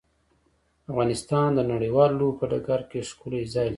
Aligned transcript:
افغانستان 0.91 1.49
د 1.55 1.59
نړیوالو 1.71 2.17
لوبو 2.19 2.37
په 2.39 2.45
ډګر 2.51 2.81
کې 2.89 3.07
ښکلی 3.09 3.41
ځای 3.53 3.67
لري. 3.67 3.69